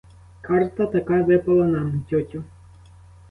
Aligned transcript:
Карта 0.41 0.87
така 0.87 1.21
випала 1.23 1.65
нам, 1.67 2.05
тьотю. 2.09 2.43